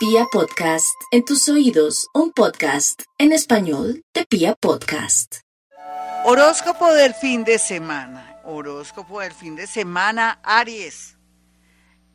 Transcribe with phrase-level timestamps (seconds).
[0.00, 5.40] Pia Podcast, en tus oídos, un podcast en español de Pia Podcast.
[6.24, 8.40] Horóscopo del fin de semana.
[8.46, 11.18] Horóscopo del fin de semana, Aries.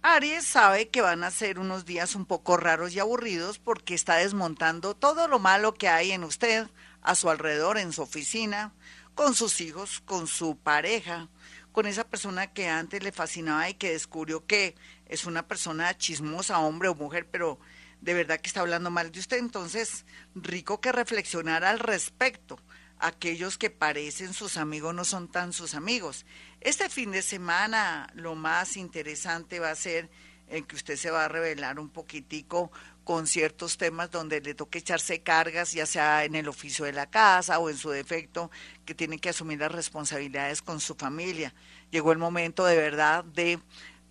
[0.01, 4.15] Aries sabe que van a ser unos días un poco raros y aburridos porque está
[4.15, 6.67] desmontando todo lo malo que hay en usted,
[7.03, 8.73] a su alrededor, en su oficina,
[9.13, 11.29] con sus hijos, con su pareja,
[11.71, 14.75] con esa persona que antes le fascinaba y que descubrió que
[15.05, 17.59] es una persona chismosa, hombre o mujer, pero
[18.05, 19.37] de verdad que está hablando mal de usted.
[19.37, 20.05] Entonces,
[20.35, 22.59] rico que reflexionar al respecto.
[22.99, 26.25] Aquellos que parecen sus amigos no son tan sus amigos.
[26.61, 30.09] Este fin de semana lo más interesante va a ser
[30.47, 32.71] en que usted se va a revelar un poquitico
[33.03, 37.07] con ciertos temas donde le toque echarse cargas, ya sea en el oficio de la
[37.07, 38.51] casa o en su defecto,
[38.85, 41.55] que tiene que asumir las responsabilidades con su familia.
[41.89, 43.59] Llegó el momento de verdad de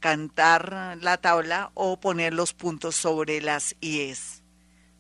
[0.04, 4.42] cantar la tabla o poner los puntos sobre las IES.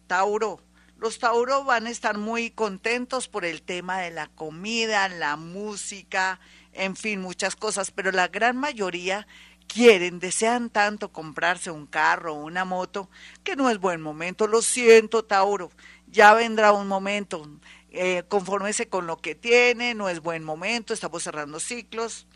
[0.06, 0.62] Tauro.
[0.96, 6.40] Los Tauro van a estar muy contentos por el tema de la comida, la música,
[6.72, 9.26] en fin, muchas cosas, pero la gran mayoría
[9.66, 13.10] quieren, desean tanto comprarse un carro o una moto,
[13.42, 14.46] que no es buen momento.
[14.46, 15.70] Lo siento, Tauro,
[16.06, 17.46] ya vendrá un momento.
[17.90, 22.26] Eh, confórmese con lo que tiene, no es buen momento, estamos cerrando ciclos.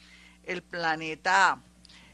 [0.44, 1.62] El planeta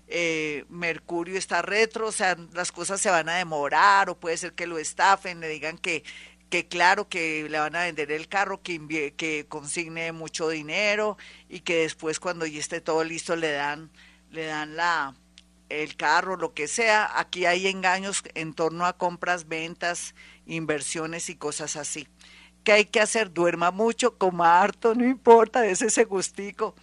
[0.07, 4.53] eh, Mercurio está retro, o sea, las cosas se van a demorar o puede ser
[4.53, 6.05] que lo estafen, le digan que,
[6.51, 11.17] que claro que le van a vender el carro, que, que consigne mucho dinero
[11.49, 13.91] y que después cuando ya esté todo listo le dan,
[14.31, 15.15] le dan la,
[15.71, 17.19] el carro, lo que sea.
[17.19, 20.15] Aquí hay engaños en torno a compras, ventas,
[20.47, 22.07] inversiones y cosas así.
[22.63, 23.33] ¿Qué hay que hacer?
[23.33, 26.75] Duerma mucho, coma harto, no importa, ese ese gustico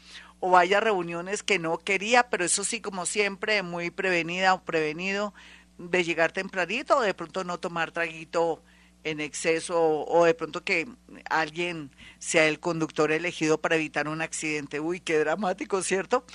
[0.41, 4.63] o vaya a reuniones que no quería, pero eso sí, como siempre, muy prevenida o
[4.63, 5.33] prevenido
[5.77, 8.61] de llegar tempranito o de pronto no tomar traguito
[9.03, 10.87] en exceso o de pronto que
[11.29, 14.79] alguien sea el conductor elegido para evitar un accidente.
[14.79, 16.25] Uy, qué dramático, ¿cierto?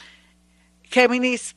[0.85, 1.57] Géminis,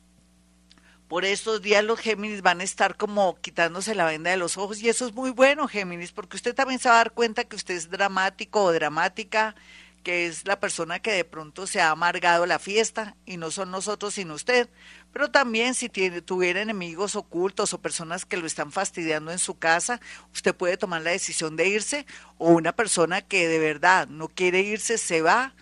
[1.08, 4.82] por estos días los Géminis van a estar como quitándose la venda de los ojos
[4.82, 7.56] y eso es muy bueno, Géminis, porque usted también se va a dar cuenta que
[7.56, 9.56] usted es dramático o dramática,
[10.04, 13.72] que es la persona que de pronto se ha amargado la fiesta y no son
[13.72, 14.70] nosotros sino usted.
[15.12, 19.58] Pero también si tiene, tuviera enemigos ocultos o personas que lo están fastidiando en su
[19.58, 20.00] casa,
[20.34, 22.06] usted puede tomar la decisión de irse
[22.38, 25.54] o una persona que de verdad no quiere irse se va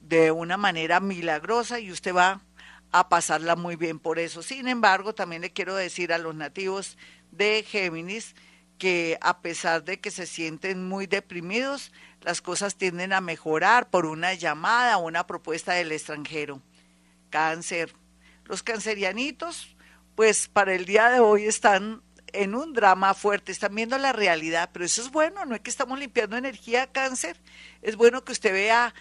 [0.00, 2.40] de una manera milagrosa y usted va
[2.92, 4.42] a pasarla muy bien por eso.
[4.42, 6.98] Sin embargo, también le quiero decir a los nativos
[7.30, 8.34] de Géminis
[8.80, 11.92] que a pesar de que se sienten muy deprimidos,
[12.22, 16.62] las cosas tienden a mejorar por una llamada o una propuesta del extranjero.
[17.28, 17.94] Cáncer.
[18.46, 19.76] Los cancerianitos,
[20.16, 22.02] pues para el día de hoy están
[22.32, 25.70] en un drama fuerte, están viendo la realidad, pero eso es bueno, no es que
[25.70, 27.36] estamos limpiando energía cáncer,
[27.82, 28.94] es bueno que usted vea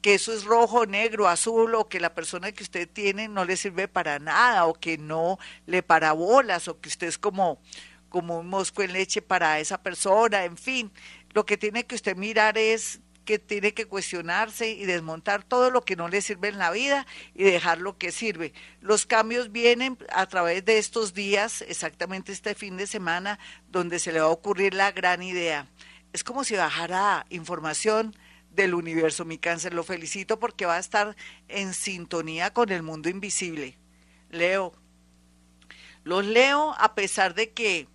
[0.00, 3.56] que eso es rojo, negro, azul, o que la persona que usted tiene no le
[3.56, 7.60] sirve para nada, o que no le parabolas, o que usted es como,
[8.08, 10.90] como un mosco en leche para esa persona, en fin,
[11.32, 15.84] lo que tiene que usted mirar es que tiene que cuestionarse y desmontar todo lo
[15.84, 18.54] que no le sirve en la vida y dejar lo que sirve.
[18.80, 23.38] Los cambios vienen a través de estos días, exactamente este fin de semana,
[23.68, 25.68] donde se le va a ocurrir la gran idea.
[26.14, 28.16] Es como si bajara información
[28.50, 29.26] del universo.
[29.26, 31.14] Mi cáncer lo felicito porque va a estar
[31.48, 33.76] en sintonía con el mundo invisible.
[34.30, 34.72] Leo.
[36.02, 37.88] Los leo a pesar de que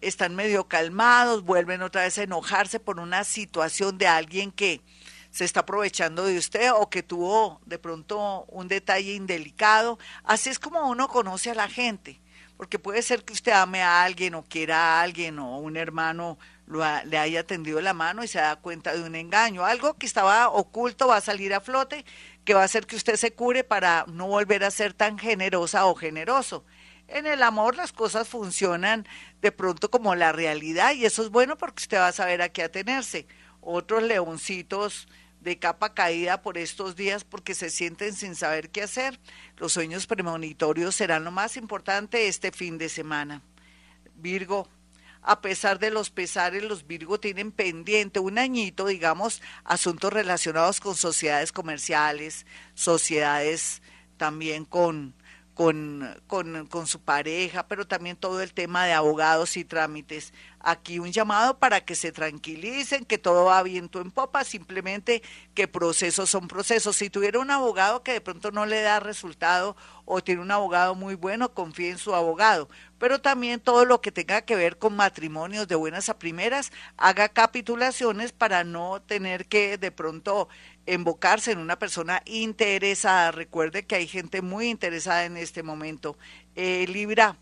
[0.00, 4.80] están medio calmados, vuelven otra vez a enojarse por una situación de alguien que
[5.30, 9.98] se está aprovechando de usted o que tuvo de pronto un detalle indelicado.
[10.24, 12.20] Así es como uno conoce a la gente,
[12.56, 16.38] porque puede ser que usted ame a alguien o quiera a alguien o un hermano
[17.04, 19.64] le haya tendido la mano y se da cuenta de un engaño.
[19.64, 22.04] Algo que estaba oculto va a salir a flote,
[22.44, 25.86] que va a hacer que usted se cure para no volver a ser tan generosa
[25.86, 26.64] o generoso.
[27.12, 29.04] En el amor las cosas funcionan
[29.42, 32.50] de pronto como la realidad y eso es bueno porque usted va a saber a
[32.50, 33.26] qué atenerse.
[33.60, 35.08] Otros leoncitos
[35.40, 39.18] de capa caída por estos días porque se sienten sin saber qué hacer.
[39.56, 43.42] Los sueños premonitorios serán lo más importante este fin de semana.
[44.14, 44.68] Virgo,
[45.22, 50.94] a pesar de los pesares, los Virgo tienen pendiente un añito, digamos, asuntos relacionados con
[50.94, 53.82] sociedades comerciales, sociedades
[54.16, 55.14] también con
[55.60, 60.32] con, con, su pareja, pero también todo el tema de abogados y trámites.
[60.58, 65.22] Aquí un llamado para que se tranquilicen, que todo va viento en popa, simplemente
[65.52, 66.96] que procesos son procesos.
[66.96, 69.76] Si tuviera un abogado que de pronto no le da resultado
[70.06, 72.70] o tiene un abogado muy bueno, confíe en su abogado.
[72.98, 77.28] pero también todo lo que tenga que ver con matrimonios de buenas a primeras, haga
[77.28, 80.48] capitulaciones para no tener que de pronto
[80.86, 83.30] invocarse en una persona interesada.
[83.32, 86.16] Recuerde que hay gente muy interesada en este momento.
[86.54, 87.36] Eh, Libra,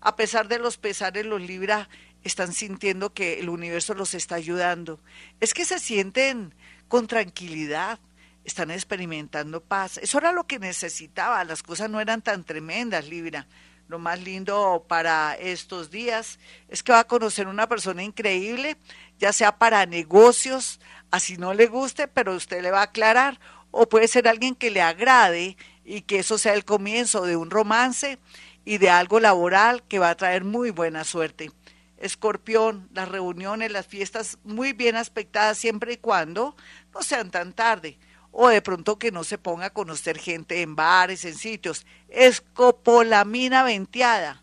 [0.00, 1.88] a pesar de los pesares, los Libra
[2.22, 5.00] están sintiendo que el universo los está ayudando.
[5.40, 6.54] Es que se sienten
[6.88, 7.98] con tranquilidad,
[8.44, 9.98] están experimentando paz.
[9.98, 13.46] Eso era lo que necesitaba, las cosas no eran tan tremendas, Libra.
[13.86, 16.38] Lo más lindo para estos días
[16.68, 18.78] es que va a conocer una persona increíble,
[19.18, 23.38] ya sea para negocios, así no le guste, pero usted le va a aclarar,
[23.70, 27.50] o puede ser alguien que le agrade y que eso sea el comienzo de un
[27.50, 28.18] romance
[28.64, 31.50] y de algo laboral que va a traer muy buena suerte.
[31.98, 36.56] Escorpión, las reuniones, las fiestas muy bien aspectadas siempre y cuando
[36.94, 37.98] no sean tan tarde
[38.36, 41.86] o de pronto que no se ponga a conocer gente en bares, en sitios.
[42.08, 44.42] Escopolamina venteada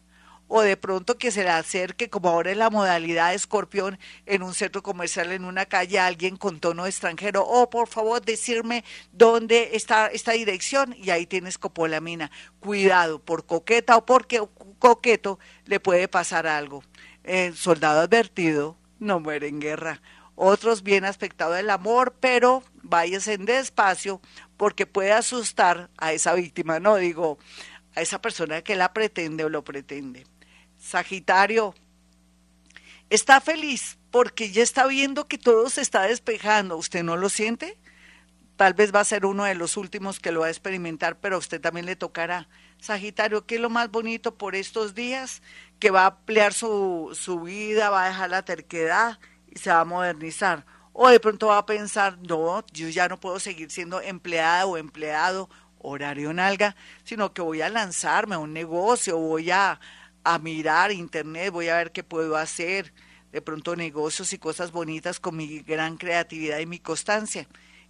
[0.53, 4.43] o de pronto que se le acerque, como ahora es la modalidad de escorpión, en
[4.43, 8.83] un centro comercial, en una calle, alguien con tono extranjero, o por favor decirme
[9.13, 12.31] dónde está esta dirección, y ahí tienes copolamina.
[12.59, 14.45] Cuidado, por coqueta o porque
[14.77, 16.83] coqueto le puede pasar algo.
[17.23, 20.01] El soldado advertido no muere en guerra.
[20.35, 22.61] Otros bien aspectado del amor, pero
[22.91, 24.21] váyase despacio
[24.57, 27.39] porque puede asustar a esa víctima, no digo
[27.95, 30.27] a esa persona que la pretende o lo pretende.
[30.77, 31.73] Sagitario,
[33.09, 36.77] está feliz porque ya está viendo que todo se está despejando.
[36.77, 37.79] ¿Usted no lo siente?
[38.57, 41.37] Tal vez va a ser uno de los últimos que lo va a experimentar, pero
[41.37, 42.47] a usted también le tocará.
[42.79, 45.41] Sagitario, ¿qué es lo más bonito por estos días?
[45.79, 49.17] Que va a ampliar su, su vida, va a dejar la terquedad
[49.49, 50.65] y se va a modernizar.
[50.93, 54.77] O de pronto va a pensar, no, yo ya no puedo seguir siendo empleada o
[54.77, 55.49] empleado
[55.79, 59.79] horario nalga, sino que voy a lanzarme a un negocio, voy a,
[60.23, 62.93] a mirar internet, voy a ver qué puedo hacer,
[63.31, 67.47] de pronto negocios y cosas bonitas con mi gran creatividad y mi constancia,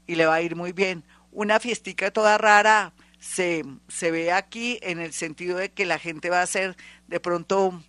[0.07, 1.03] y le va a ir muy bien.
[1.31, 6.29] Una fiestica toda rara se, se ve aquí en el sentido de que la gente
[6.29, 6.77] va a ser
[7.07, 7.83] de pronto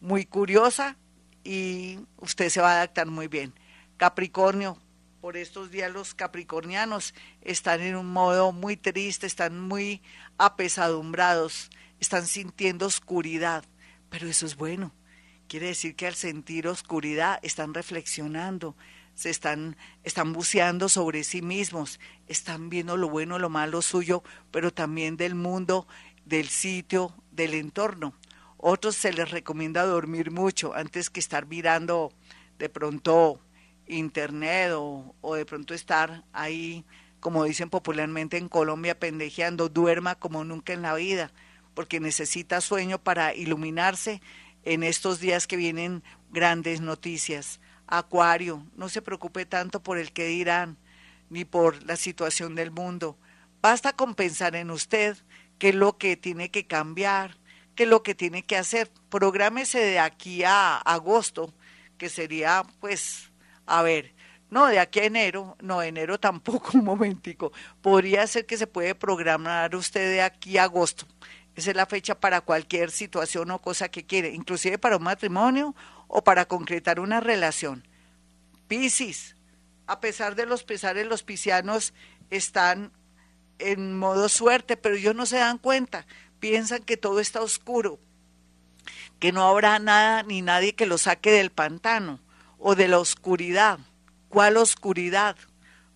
[0.00, 0.96] muy curiosa
[1.44, 3.52] y usted se va a adaptar muy bien.
[3.96, 4.78] Capricornio,
[5.20, 10.02] por estos días los capricornianos están en un modo muy triste, están muy
[10.38, 13.64] apesadumbrados, están sintiendo oscuridad
[14.08, 14.92] pero eso es bueno.
[15.48, 18.76] Quiere decir que al sentir oscuridad están reflexionando,
[19.14, 24.72] se están, están buceando sobre sí mismos, están viendo lo bueno, lo malo suyo, pero
[24.72, 25.86] también del mundo,
[26.24, 28.14] del sitio, del entorno.
[28.56, 32.12] Otros se les recomienda dormir mucho antes que estar mirando
[32.58, 33.40] de pronto
[33.86, 36.84] internet o, o de pronto estar ahí,
[37.20, 41.32] como dicen popularmente en Colombia, pendejeando, duerma como nunca en la vida
[41.76, 44.22] porque necesita sueño para iluminarse
[44.64, 47.60] en estos días que vienen grandes noticias.
[47.86, 50.78] Acuario, no se preocupe tanto por el que dirán,
[51.28, 53.18] ni por la situación del mundo.
[53.60, 55.18] Basta con pensar en usted,
[55.58, 57.36] qué es lo que tiene que cambiar,
[57.74, 58.90] qué es lo que tiene que hacer.
[59.10, 61.52] Prográmese de aquí a agosto,
[61.98, 63.25] que sería, pues,
[63.66, 64.14] a ver,
[64.48, 67.52] no, de aquí a enero, no, enero tampoco, un momentico.
[67.82, 71.06] Podría ser que se puede programar usted de aquí a agosto.
[71.56, 75.74] Esa es la fecha para cualquier situación o cosa que quiere, inclusive para un matrimonio
[76.06, 77.88] o para concretar una relación.
[78.68, 79.36] Piscis,
[79.86, 81.94] a pesar de los pesares, los piscianos
[82.30, 82.92] están
[83.58, 86.06] en modo suerte, pero ellos no se dan cuenta,
[86.40, 87.98] piensan que todo está oscuro,
[89.18, 92.20] que no habrá nada ni nadie que lo saque del pantano
[92.68, 93.78] o de la oscuridad.
[94.28, 95.36] ¿Cuál oscuridad?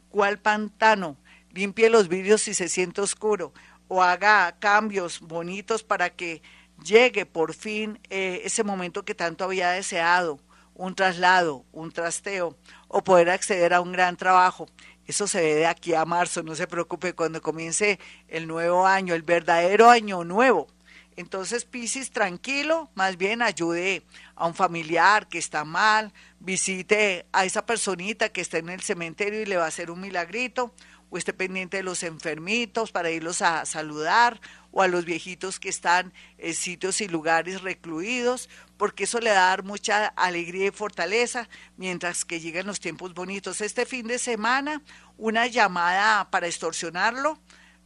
[0.08, 1.16] ¿Cuál pantano?
[1.52, 3.52] Limpie los vidrios si se siente oscuro
[3.88, 6.42] o haga cambios bonitos para que
[6.84, 10.38] llegue por fin eh, ese momento que tanto había deseado,
[10.74, 14.68] un traslado, un trasteo, o poder acceder a un gran trabajo.
[15.08, 17.98] Eso se ve de aquí a marzo, no se preocupe, cuando comience
[18.28, 20.68] el nuevo año, el verdadero año nuevo.
[21.16, 24.04] Entonces, Piscis, tranquilo, más bien ayude
[24.36, 29.42] a un familiar que está mal, visite a esa personita que está en el cementerio
[29.42, 30.72] y le va a hacer un milagrito,
[31.10, 34.40] o esté pendiente de los enfermitos para irlos a saludar
[34.70, 39.38] o a los viejitos que están en sitios y lugares recluidos, porque eso le va
[39.38, 43.60] a dar mucha alegría y fortaleza mientras que lleguen los tiempos bonitos.
[43.60, 44.82] Este fin de semana,
[45.18, 47.38] una llamada para extorsionarlo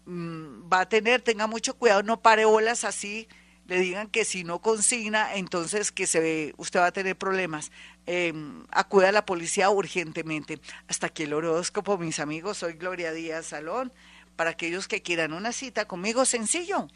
[0.07, 3.29] mm, va a tener, tenga mucho cuidado, no pare olas así
[3.67, 7.73] le digan que si no consigna, entonces que se ve, usted va a tener problemas.
[8.07, 8.35] Eh,
[8.71, 10.61] acude a la policía urgentemente.
[10.87, 12.59] Hasta aquí el horóscopo, mis amigos.
[12.59, 13.91] Soy Gloria Díaz Salón.
[14.37, 16.89] Para aquellos que quieran una cita conmigo, sencillo.